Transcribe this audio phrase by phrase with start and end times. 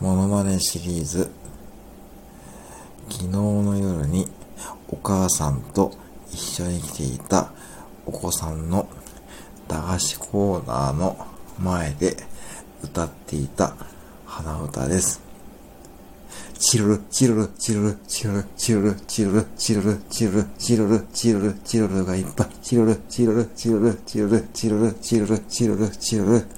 [0.00, 1.30] ものまねシリーズ
[3.08, 4.28] 昨日の夜に
[4.88, 5.92] お母さんと
[6.32, 7.52] 一緒に来ていた
[8.06, 8.88] お子さんの
[9.68, 11.16] 駄菓子コーナーの
[11.58, 12.16] 前で
[12.82, 13.74] 歌っていた
[14.26, 15.22] 花歌です。
[16.58, 22.48] チルル、チルル、チルル、チルル、チルル、チルル、チルル、チルル、チルル、チルル、チルルがいっぱい。
[22.62, 26.46] チルル、チルル、チルル、チルル、チルル、チルル、チルル、チルル。